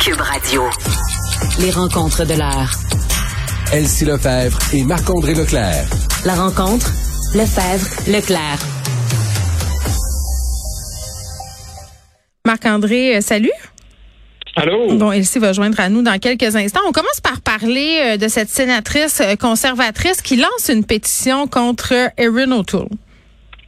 [0.00, 0.62] Cube Radio.
[1.60, 2.70] Les rencontres de l'heure.
[3.72, 5.86] Elsie Lefebvre et Marc-André Leclerc.
[6.24, 6.90] La rencontre,
[7.34, 8.58] Lefebvre, Leclerc.
[12.46, 13.50] Marc-André, euh, salut.
[14.56, 14.94] Allô?
[14.96, 16.80] Bon, Elsie va joindre à nous dans quelques instants.
[16.86, 21.92] On commence par parler euh, de cette sénatrice euh, conservatrice qui lance une pétition contre
[22.16, 22.88] Erin O'Toole.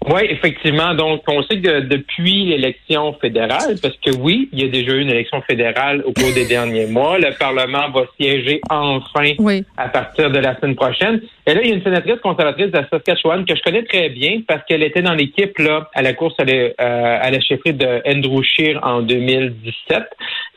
[0.09, 0.95] Oui, effectivement.
[0.95, 5.01] Donc, on sait que depuis l'élection fédérale, parce que oui, il y a déjà eu
[5.03, 9.63] une élection fédérale au cours des derniers mois, le Parlement va siéger enfin Oui.
[9.77, 11.21] à partir de la semaine prochaine.
[11.47, 14.09] Et là, il y a une sénatrice conservatrice de la Saskatchewan que je connais très
[14.09, 17.41] bien parce qu'elle était dans l'équipe là à la course à la, euh, à la
[17.41, 20.03] chefferie de Andrew Scheer en 2017.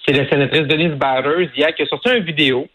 [0.06, 2.68] C'est la sénatrice Denise Batters hier qui a sorti une vidéo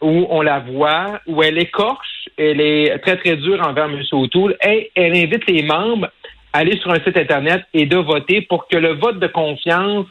[0.00, 2.06] où on la voit, où elle écorche,
[2.36, 4.02] elle est très, très dure envers M.
[4.12, 6.08] O'Toole, et elle invite les membres
[6.52, 10.06] à aller sur un site Internet et de voter pour que le vote de confiance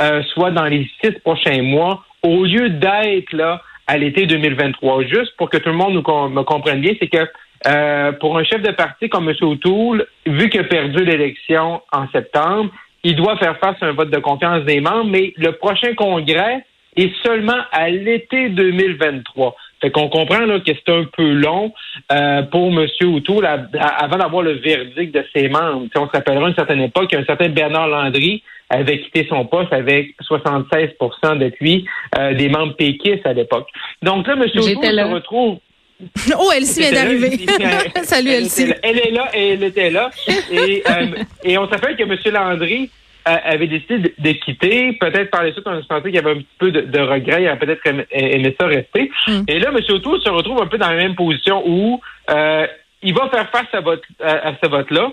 [0.00, 5.04] euh, soit dans les six prochains mois, au lieu d'être là à l'été 2023.
[5.04, 7.28] Juste pour que tout le monde nous me comprenne bien, c'est que
[7.66, 9.36] euh, pour un chef de parti comme M.
[9.42, 12.70] O'Toole, vu qu'il a perdu l'élection en septembre,
[13.04, 16.64] il doit faire face à un vote de confiance des membres, mais le prochain congrès
[16.96, 19.54] est seulement à l'été 2023.
[19.82, 21.72] Fait qu'on comprend là, que c'est un peu long
[22.12, 22.86] euh, pour M.
[23.02, 25.86] O'Toole à- à- avant d'avoir le verdict de ses membres.
[25.96, 30.14] On se rappellera une certaine époque qu'un certain Bernard Landry avait quitté son poste avec
[30.28, 31.86] 76% depuis
[32.18, 33.68] euh, des membres péquistes à l'époque.
[34.02, 34.42] Donc là, M.
[34.42, 35.58] O'Toole se retrouve
[36.38, 37.38] Oh, Elsie vient d'arriver.
[37.60, 38.66] elle- Salut, elle Elsie.
[38.68, 38.74] là.
[38.82, 40.10] Elle est là et elle était là.
[40.50, 41.06] Et, euh,
[41.44, 42.16] et on s'appelle que M.
[42.32, 42.88] Landry
[43.24, 44.92] avait décidé de, quitter.
[44.94, 47.00] Peut-être par les suite, on a senti qu'il y avait un petit peu de, de
[47.00, 47.42] regret.
[47.42, 49.10] Il a peut-être aimé, ça rester.
[49.26, 49.42] Mm.
[49.48, 49.78] Et là, M.
[49.88, 52.66] O'Toole se retrouve un peu dans la même position où euh,
[53.02, 55.12] il va faire face à, vote, à, à ce vote-là.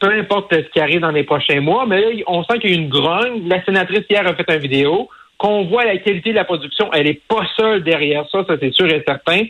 [0.00, 2.74] Peu importe ce qui arrive dans les prochains mois, mais là, on sent qu'il y
[2.74, 3.48] a une grogne.
[3.48, 5.08] La sénatrice hier a fait une vidéo
[5.40, 6.90] qu'on voit la qualité de la production.
[6.92, 9.44] Elle est pas seule derrière ça, ça c'est sûr et certain.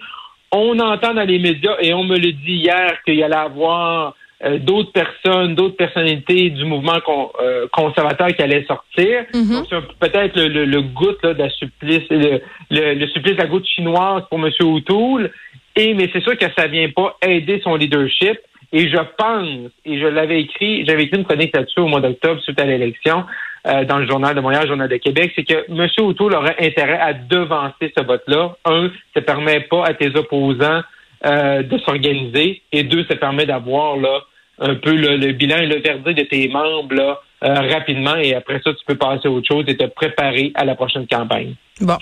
[0.53, 4.15] On entend dans les médias, et on me le dit hier, qu'il y allait avoir
[4.59, 9.25] d'autres personnes, d'autres personnalités du mouvement con- euh, conservateur qui allaient sortir.
[9.35, 9.51] Mhm.
[9.51, 12.41] Donc, c'est peut-être le, le, le goutte là, de la supplice, le,
[12.71, 14.51] le, le supplice de la goutte chinoise pour M.
[14.61, 15.31] O'Toole.
[15.77, 18.39] Et, mais c'est sûr que ça vient pas aider son leadership.
[18.73, 22.41] Et je pense, et je l'avais écrit, j'avais écrit une chronique là-dessus au mois d'octobre
[22.41, 23.25] suite à l'élection
[23.67, 25.89] euh, dans le Journal de Montréal, Journal de Québec, c'est que M.
[25.99, 28.57] O'Toole aurait intérêt à devancer ce vote-là.
[28.65, 30.83] Un, ça permet pas à tes opposants
[31.27, 32.63] euh, de s'organiser.
[32.73, 34.21] Et deux, ça permet d'avoir là
[34.61, 38.17] un peu le, bilan et le verdict de tes membres là, euh, rapidement.
[38.17, 41.07] Et après ça, tu peux passer à autre chose et te préparer à la prochaine
[41.07, 41.55] campagne.
[41.81, 41.97] Bon,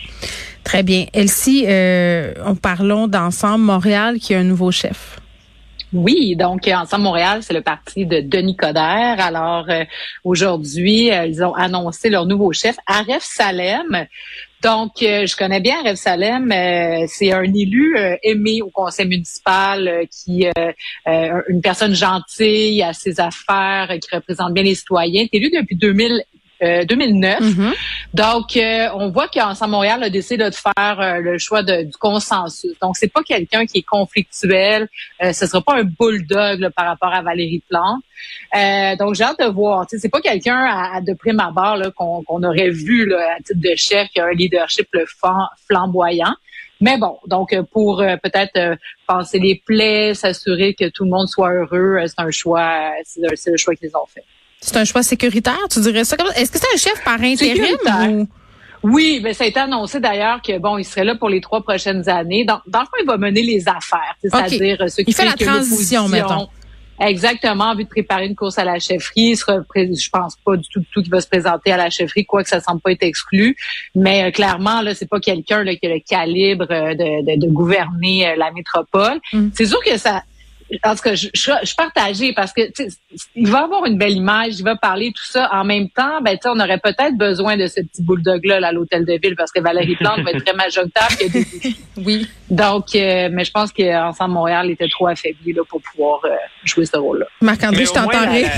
[0.65, 1.07] très bien.
[1.13, 5.19] Elsie, euh, parlons d'Ensemble Montréal qui a un nouveau chef.
[5.95, 9.19] Oui, donc euh, Ensemble Montréal, c'est le parti de Denis Coderre.
[9.21, 9.85] Alors euh,
[10.23, 14.07] aujourd'hui, euh, ils ont annoncé leur nouveau chef, Aref Salem.
[14.61, 16.49] Donc, je connais bien Aref Salem.
[17.07, 20.49] c'est un élu aimé au conseil municipal, qui
[21.07, 25.27] une personne gentille à ses affaires, qui représente bien les citoyens.
[25.31, 26.25] C'est élu depuis 2000.
[26.63, 27.41] Euh, 2009.
[27.41, 27.73] Mhm.
[28.15, 31.97] Donc, euh, on voit qu'Ensemble Montréal a décidé de faire euh, le choix de- du
[31.99, 32.73] consensus.
[32.83, 34.89] Donc, c'est pas quelqu'un qui est conflictuel.
[35.23, 38.03] Euh, ce sera pas un bulldog là, par rapport à Valérie Plante.
[38.57, 39.87] Euh, donc, j'ai hâte de voir.
[39.89, 43.61] C'est pas quelqu'un à, à de prime abord qu'on, qu'on aurait vu là, à titre
[43.61, 46.35] de chef qui a un leadership le flam- flamboyant.
[46.81, 51.11] Mais bon, donc euh, pour euh, peut-être euh, passer les plaies, s'assurer que tout le
[51.11, 54.23] monde soit heureux, euh, c'est un choix, euh, c'est le choix qu'ils ont fait.
[54.61, 56.31] C'est un choix sécuritaire, tu dirais ça comme?
[56.37, 57.77] Est-ce que c'est un chef par intérim
[58.11, 58.29] ou?
[58.83, 61.63] Oui, mais ça a été annoncé d'ailleurs que bon, il serait là pour les trois
[61.63, 62.45] prochaines années.
[62.45, 66.09] Dans, dans le fond, il va mener les affaires, c'est-à-dire euh, Il fait la transition,
[66.09, 66.49] mettons.
[67.01, 69.31] Exactement, en vue de préparer une course à la chefferie.
[69.31, 71.91] Il sera, je pense pas du tout, du tout qu'il va se présenter à la
[71.91, 73.57] chefferie, quoique ça semble pas être exclu.
[73.95, 77.53] Mais euh, clairement, là, c'est pas quelqu'un qui a le calibre euh, de, de, de
[77.53, 79.21] gouverner euh, la métropole.
[79.33, 79.49] Mm.
[79.55, 80.23] C'est sûr que ça.
[80.85, 82.89] En tout cas, je, je, je suis partagée parce que tu sais,
[83.35, 85.49] il va avoir une belle image, il va parler tout ça.
[85.53, 88.69] En même temps, ben, tu sais, on aurait peut-être besoin de ce petit bulldog-là là,
[88.69, 91.09] à l'hôtel de ville parce que Valérie Plante va être très majoritaire.
[91.09, 91.75] puis il y a des.
[92.05, 92.29] Oui.
[92.49, 96.29] Donc, euh, mais je pense qu'Ensemble Montréal était trop affaibli là, pour pouvoir euh,
[96.65, 97.27] jouer ce rôle-là.
[97.41, 97.93] Marc-André, Mais je
[98.31, 98.49] rire.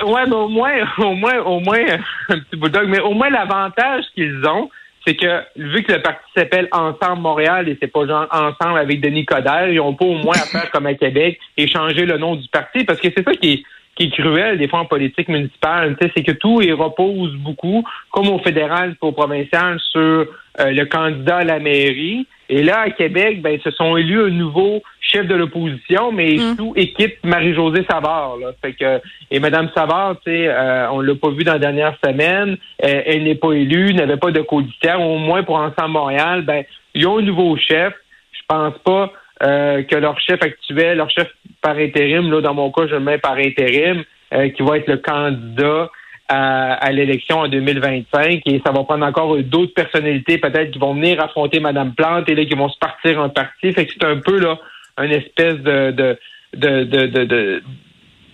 [0.00, 1.78] la- ouais, mais au moins, au moins, au moins,
[2.28, 4.70] un petit bulldog, mais au moins l'avantage qu'ils ont,
[5.06, 9.00] c'est que vu que le parti s'appelle Ensemble Montréal et c'est pas genre Ensemble avec
[9.00, 12.18] Denis Coderre, ils ont pas au moins à faire comme à Québec et changer le
[12.18, 13.62] nom du parti parce que c'est ça qui est
[14.00, 18.38] qui est cruel des fois en politique municipale, c'est que tout repose beaucoup, comme au
[18.38, 20.24] fédéral et au provincial, sur euh,
[20.58, 22.26] le candidat à la mairie.
[22.48, 26.34] Et là, à Québec, ben, ils se sont élus un nouveau chef de l'opposition, mais
[26.34, 26.56] mm.
[26.56, 28.38] sous équipe Marie-Josée Savard.
[28.38, 28.52] Là.
[28.62, 29.00] Fait que,
[29.30, 33.34] et Mme Savard, euh, on l'a pas vu dans la dernière semaine, euh, elle n'est
[33.34, 36.64] pas élue, n'avait pas de coditaire, au moins pour Ensemble Montréal, ben,
[36.94, 37.92] ils ont un nouveau chef.
[38.32, 41.28] Je pense pas euh, que leur chef actuel, leur chef
[41.62, 44.88] par intérim, là, dans mon cas, je le mets par intérim, euh, qui va être
[44.88, 45.90] le candidat
[46.32, 51.20] à, l'élection en 2025 et ça va prendre encore d'autres personnalités peut-être qui vont venir
[51.20, 53.72] affronter Mme Plante et là qui vont se partir en parti.
[53.72, 54.56] Fait que c'est un peu là
[55.02, 56.16] une espèce de de,
[56.54, 57.62] de, de, de,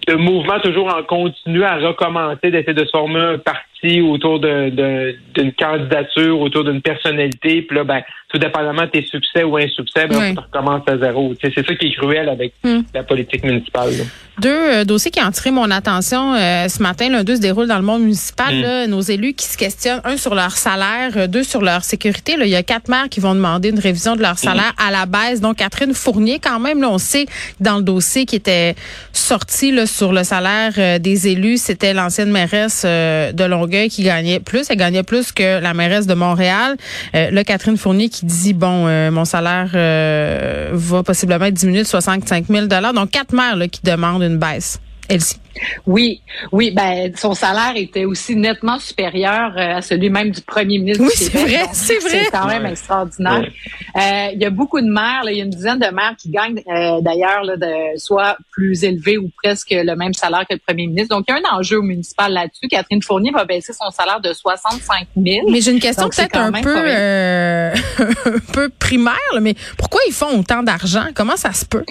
[0.09, 5.53] de mouvement toujours en continu à recommencer, d'essayer de se former un parti autour d'une
[5.59, 7.63] candidature, autour d'une personnalité.
[7.63, 11.33] Puis là, ben, tout dépendamment de tes succès ou insuccès, ben, tu recommences à zéro.
[11.41, 12.81] C'est ça qui est cruel avec hmm.
[12.95, 13.93] la politique municipale.
[14.41, 17.09] Deux euh, dossiers qui ont attiré mon attention euh, ce matin.
[17.09, 18.55] L'un d'eux se déroule dans le monde municipal.
[18.55, 18.91] Hmm.
[18.91, 22.35] nos élus qui se questionnent, un, sur leur salaire, euh, deux, sur leur sécurité.
[22.39, 25.07] il y a quatre maires qui vont demander une révision de leur salaire à la
[25.07, 25.41] baisse.
[25.41, 27.27] Donc, Catherine Fournier, quand même, là, on sait
[27.61, 28.75] dans le dossier qui était
[29.13, 34.67] sorti là, sur le salaire des élus, c'était l'ancienne mairesse de Longueuil qui gagnait plus.
[34.71, 36.77] Elle gagnait plus que la mairesse de Montréal.
[37.31, 42.47] là, Catherine Fournier qui dit bon, euh, mon salaire euh, va possiblement diminuer de 65
[42.49, 44.81] 000 Donc quatre mères qui demandent une baisse.
[45.09, 45.41] Elsie.
[45.87, 46.21] Oui,
[46.53, 51.03] oui, ben son salaire était aussi nettement supérieur euh, à celui même du premier ministre
[51.05, 52.25] oui, c'est vrai, c'est vrai.
[52.25, 53.49] C'est quand même extraordinaire.
[53.95, 56.61] il y a beaucoup de maires, il y a une dizaine de maires qui gagnent
[57.01, 61.17] d'ailleurs de soit plus élevé ou presque le même salaire que le premier ministre.
[61.17, 62.69] Donc il y a un enjeu municipal là-dessus.
[62.69, 65.51] Catherine Fournier va baisser son salaire de 65 000.
[65.51, 66.77] Mais j'ai une question peut-être un peu
[68.27, 71.07] un peu primaire, mais pourquoi ils font autant d'argent?
[71.15, 71.85] Comment ça se peut?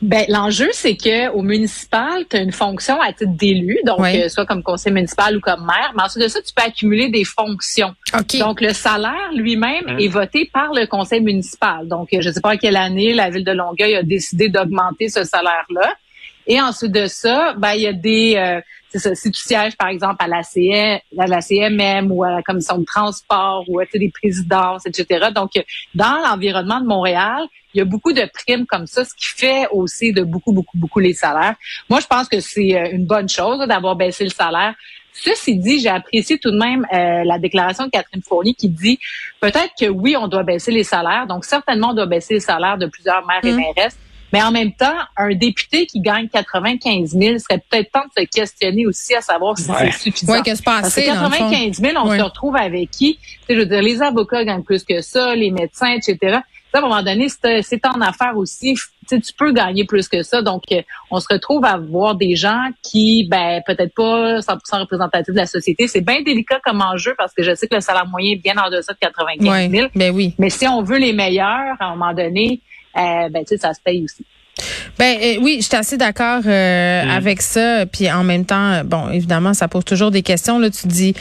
[0.00, 4.28] Ben, l'enjeu, c'est que au municipal, tu as une fonction à titre d'élu, donc euh,
[4.28, 7.24] soit comme conseil municipal ou comme maire, mais ensuite de ça, tu peux accumuler des
[7.24, 7.94] fonctions.
[8.38, 9.96] Donc, le salaire lui-même hein?
[9.98, 11.88] est voté par le conseil municipal.
[11.88, 15.08] Donc, je ne sais pas à quelle année la ville de Longueuil a décidé d'augmenter
[15.08, 15.94] ce salaire-là.
[16.48, 18.34] Et ensuite de ça, ben, il y a des...
[18.36, 18.60] Euh,
[18.96, 22.42] ça, si tu sièges, par exemple, à la, CM, à la CMM ou à la
[22.42, 25.28] commission de transport ou à des présidences, etc.
[25.34, 25.50] Donc,
[25.94, 27.42] dans l'environnement de Montréal,
[27.74, 30.78] il y a beaucoup de primes comme ça, ce qui fait aussi de beaucoup, beaucoup,
[30.78, 31.54] beaucoup les salaires.
[31.90, 34.74] Moi, je pense que c'est euh, une bonne chose d'avoir baissé le salaire.
[35.12, 38.98] Ceci dit, j'ai apprécié tout de même euh, la déclaration de Catherine Fournier qui dit
[39.40, 41.26] peut-être que oui, on doit baisser les salaires.
[41.26, 43.56] Donc, certainement, on doit baisser les salaires de plusieurs maires et mmh.
[43.56, 43.98] mairesses.
[44.32, 48.26] Mais en même temps, un député qui gagne 95 000 serait peut-être temps de se
[48.26, 50.32] questionner aussi à savoir si c'est suffisant.
[50.34, 53.18] Ouais, qu'est-ce Parce que 95 000, on se retrouve avec qui?
[53.48, 56.38] je veux dire, les avocats gagnent plus que ça, les médecins, etc.
[56.72, 58.76] à un moment donné, c'est en affaires aussi.
[59.08, 60.42] Tu peux gagner plus que ça.
[60.42, 65.32] Donc, euh, on se retrouve à voir des gens qui, ben, peut-être pas 100% représentatifs
[65.32, 65.88] de la société.
[65.88, 68.54] C'est bien délicat comme enjeu parce que je sais que le salaire moyen est bien
[68.58, 69.88] en deçà de 95 000.
[69.94, 70.34] ben oui.
[70.38, 72.60] Mais si on veut les meilleurs, à un moment donné,
[73.30, 74.26] ben, tu sais, ça se paye aussi.
[74.98, 77.10] Ben euh, oui, je suis assez d'accord euh, mm.
[77.10, 77.86] avec ça.
[77.86, 80.58] Puis en même temps, bon, évidemment, ça pose toujours des questions.
[80.58, 81.14] Là, tu dis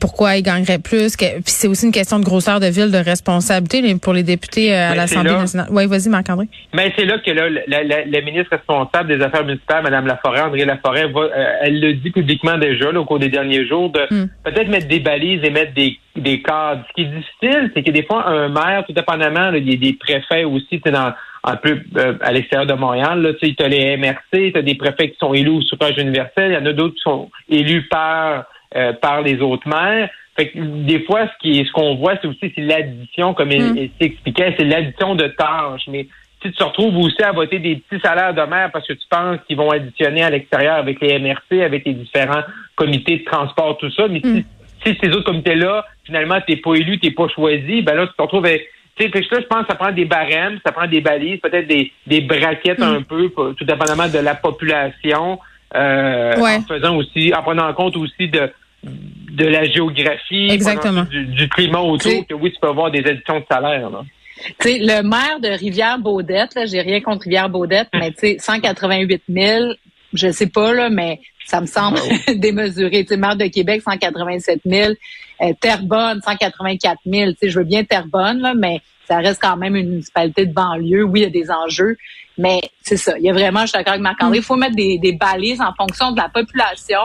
[0.00, 1.16] pourquoi ils gagneraient plus.
[1.16, 4.94] puis c'est aussi une question de grosseur de ville, de responsabilité pour les députés à
[4.94, 5.68] l'Assemblée nationale.
[5.70, 6.46] Oui, vas-y, Marc-André.
[6.74, 10.64] Mais ben, c'est là que là, la, ministre responsable des Affaires municipales, Mme Laforêt, André
[10.64, 11.28] Laforêt, va,
[11.62, 14.28] elle le dit publiquement déjà au cours des derniers jours, de mm.
[14.44, 16.84] peut-être mettre des balises et mettre des des cadres.
[16.88, 19.78] Ce qui est difficile, c'est que des fois, un maire, tout dépendamment, il y a
[19.78, 21.12] des préfets aussi, dans
[21.44, 24.74] un peu euh, à l'extérieur de Montréal, là, tu as les MRC, tu as des
[24.74, 27.88] préfets qui sont élus au suffrage universel, il y en a d'autres qui sont élus
[27.88, 28.44] par
[28.76, 30.08] euh, par les autres maires.
[30.36, 33.62] Fait que des fois, ce qui ce qu'on voit, c'est aussi c'est l'addition, comme il,
[33.62, 33.88] mm.
[34.00, 35.88] s'expliquait, c'est l'addition de tâches.
[35.88, 36.06] Mais
[36.40, 39.38] tu te retrouves aussi à voter des petits salaires de maire parce que tu penses
[39.46, 42.42] qu'ils vont additionner à l'extérieur avec les MRC, avec les différents
[42.76, 44.08] comités de transport, tout ça.
[44.08, 44.44] Mais si mm
[44.84, 48.22] si ces autres comités-là, finalement, t'es pas élu, t'es pas choisi, ben là, tu te
[48.22, 51.40] retrouves avec tu sais, je pense que ça prend des barèmes, ça prend des balises,
[51.40, 52.82] peut-être des, des braquettes mm.
[52.82, 55.38] un peu, tout dépendamment de la population,
[55.74, 58.50] euh, en faisant aussi, en prenant en compte aussi de
[58.84, 61.04] de la géographie, Exactement.
[61.10, 63.88] Du, climat autour, que oui, tu peux avoir des additions de salaire.
[63.88, 64.02] Là.
[64.60, 69.72] sais, le maire de Rivière-Baudette, là, j'ai rien contre Rivière-Baudette, mais tu sais, 188 000,
[70.12, 73.02] je sais pas, là, mais ça me semble ah démesuré.
[73.04, 74.92] Tu sais, maire de Québec, 187 000.
[75.40, 77.30] Euh, Terrebonne, 184 000.
[77.32, 80.52] Tu sais, je veux bien Terrebonne, là, mais ça reste quand même une municipalité de
[80.52, 81.02] banlieue.
[81.04, 81.96] Oui, il y a des enjeux,
[82.38, 83.14] mais c'est ça.
[83.18, 85.60] Il y a vraiment, je suis d'accord avec Marc-André, il faut mettre des, des balises
[85.60, 87.00] en fonction de la population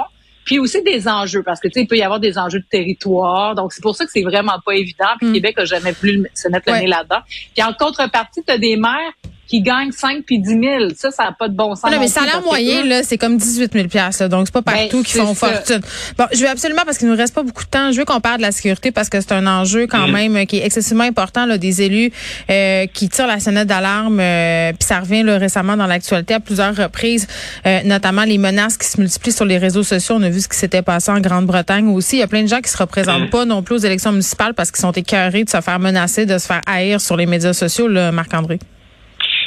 [0.45, 2.65] puis aussi des enjeux, parce que tu sais, il peut y avoir des enjeux de
[2.71, 3.53] territoire.
[3.53, 5.09] Donc, c'est pour ça que c'est vraiment pas évident.
[5.19, 5.33] Puis Mm.
[5.33, 6.79] Québec a jamais voulu se mettre le Ouais.
[6.83, 7.19] nez là-dedans.
[7.53, 9.11] Puis en contrepartie, tu as des maires
[9.47, 10.59] qui gagnent 5 puis 10 000.
[10.95, 11.89] Ça, ça n'a pas de bon sens.
[11.91, 15.03] Non, mais salaire moyen, là, c'est comme 18 000 là, donc c'est pas partout Ben,
[15.03, 15.53] qui font c'est ça.
[15.53, 15.81] fortune.
[16.17, 18.19] Bon, je veux absolument, parce qu'il nous reste pas beaucoup de temps, je veux qu'on
[18.19, 21.03] parle de la sécurité parce que c'est un enjeu quand même euh, qui est excessivement
[21.05, 22.11] important, là, des élus
[22.49, 26.39] euh, qui tirent la sonnette d'alarme, euh, puis ça revient là, récemment dans l'actualité à
[26.39, 27.27] plusieurs reprises,
[27.65, 30.15] euh, notamment les menaces qui se multiplient sur les réseaux sociaux.
[30.17, 32.17] On a vu ce qui s'était passé en Grande-Bretagne aussi.
[32.17, 34.53] Il y a plein de gens qui se représentent pas non plus aux élections municipales
[34.53, 37.53] parce qu'ils sont écœurés de se faire menacer, de se faire haïr sur les médias
[37.53, 38.59] sociaux, là, Marc-André.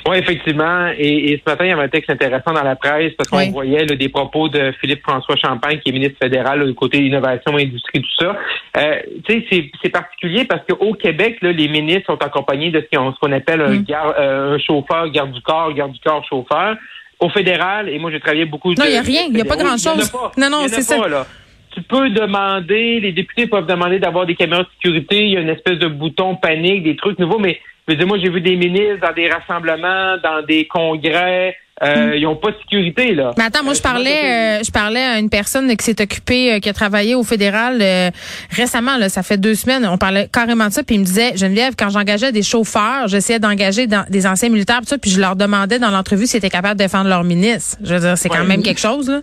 [0.09, 0.89] Oui, effectivement.
[0.99, 3.39] Et, et ce matin, il y avait un texte intéressant dans la presse parce qu'on
[3.39, 3.51] Oui.
[3.51, 7.57] voyait là, des propos de Philippe-François Champagne, qui est ministre fédéral là, du côté innovation,
[7.57, 8.37] industrie, tout ça.
[8.79, 12.81] Euh, tu sais, c'est- c'est particulier parce qu'au Québec, là, les ministres sont accompagnés de
[12.93, 13.85] ce qu'on appelle un, Mm.
[13.85, 16.77] gar- euh, un chauffeur, garde du corps, garde du corps, chauffeur.
[17.19, 19.45] Au fédéral, et moi j'ai travaillé beaucoup Non, il y a rien, il y a
[19.45, 20.11] pas grand-chose.
[20.39, 21.07] Non, non, c'est ça.
[21.07, 21.27] là.
[21.75, 25.41] Tu peux demander, les députés peuvent demander d'avoir des caméras de sécurité, il y a
[25.41, 28.41] une espèce de bouton panique, des trucs nouveaux, mais je veux dire, moi j'ai vu
[28.41, 33.31] des ministres dans des rassemblements, dans des congrès, euh, ils n'ont pas de sécurité, là.
[33.31, 33.35] Hmm.
[33.39, 36.53] Mais attends, moi je Euh, parlais, euh, je parlais à une personne qui s'est occupée,
[36.53, 38.11] euh, qui a travaillé au fédéral euh,
[38.51, 38.99] récemment.
[38.99, 39.87] Là, ça fait deux semaines.
[39.87, 43.39] On parlait carrément de ça, puis il me disait, Geneviève, quand j'engageais des chauffeurs, j'essayais
[43.39, 46.79] d'engager des anciens militaires, pis ça, puis je leur demandais dans l'entrevue s'ils étaient capables
[46.79, 47.79] de défendre leur ministre.
[47.83, 48.47] Je veux dire, c'est quand Ouais.
[48.47, 49.21] même quelque chose là.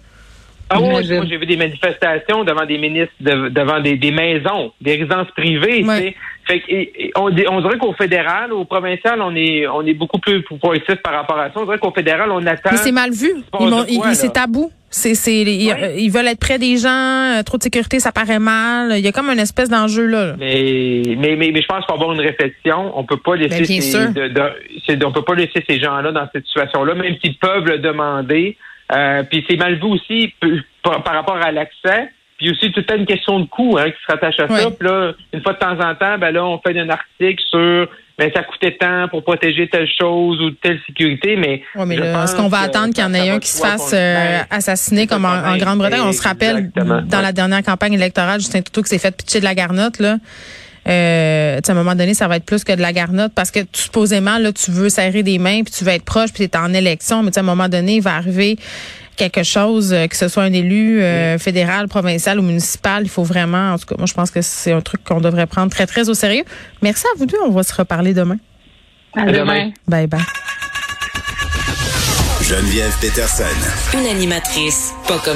[0.70, 4.74] Ah oui, moi j'ai vu des manifestations devant des ministres, de- devant des, des maisons,
[4.82, 5.86] des résidences privées.
[5.86, 6.14] Ouais.
[6.48, 9.94] Fait que, et- et on, on dirait qu'au fédéral, au provincial, on est on est
[9.94, 11.54] beaucoup plus proactif par rapport à ça.
[11.58, 12.70] On dirait qu'au fédéral, on attend.
[12.72, 13.32] Mais c'est mal vu.
[14.14, 14.72] c'est tabou.
[14.90, 15.96] C'est, c'est, ils, Ouais.
[16.02, 16.88] ils veulent être près des gens.
[17.38, 18.94] euh, Trop de sécurité, ça paraît mal.
[18.98, 20.36] Il y a comme une espèce d'enjeu là.
[20.40, 22.98] Mais, mais, mais, mais je pense qu'il faut avoir une réflexion.
[22.98, 26.26] On peut pas laisser Ben, ces, de- de- on peut pas laisser ces gens-là dans
[26.34, 28.56] cette situation-là, même s'ils peuvent le demander.
[28.94, 30.34] Euh, puis c'est mal vu aussi
[30.84, 32.10] par rapport à l'accès.
[32.38, 34.72] Puis aussi tout une question de coût hein, qui se rattache à ça.
[34.72, 37.88] Puis là, une fois de temps en temps, ben là, on fait un article sur
[38.18, 42.36] ben ça coûtait tant pour protéger telle chose ou telle sécurité, mais Ouais, mais est-ce
[42.36, 45.26] qu'on va attendre qu'il y en ait un qui se fasse euh, ben, assassiner comme
[45.26, 45.58] en, en.
[45.58, 46.02] Grande-Bretagne?
[46.02, 47.24] On se rappelle Exactement, dans ouais.
[47.24, 50.18] la dernière campagne électorale, Justin Trudeau qui s'est fait pitcher de la garnotte, là.
[50.88, 53.60] Euh, à un moment donné, ça va être plus que de la garnotte parce que
[53.74, 56.58] supposément, là, tu veux serrer des mains puis tu veux être proche puis tu es
[56.58, 58.58] en élection, mais à un moment donné, il va arriver
[59.18, 63.24] quelque chose, euh, que ce soit un élu euh, fédéral, provincial ou municipal, il faut
[63.24, 65.86] vraiment, en tout cas, moi, je pense que c'est un truc qu'on devrait prendre très,
[65.86, 66.46] très au sérieux.
[66.82, 67.38] Merci à vous deux.
[67.46, 68.38] On va se reparler demain.
[69.16, 69.40] À demain.
[69.40, 69.72] demain.
[69.88, 70.22] Bye bye.
[72.42, 73.44] Geneviève Peterson.
[73.94, 75.36] Une animatrice pas comme